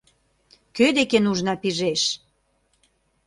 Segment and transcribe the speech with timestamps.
[0.75, 2.01] Кӧ деке нужна пижеш?